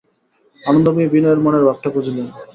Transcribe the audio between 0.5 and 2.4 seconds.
আনন্দময়ী বিনয়ের মনের ভাবটা বুঝিলেন।